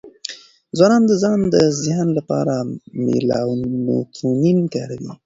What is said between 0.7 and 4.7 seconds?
ځوانان د ځان د زیان لپاره میلاټونین